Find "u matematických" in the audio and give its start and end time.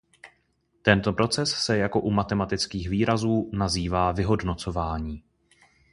2.01-2.89